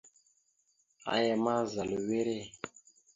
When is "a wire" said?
1.97-2.37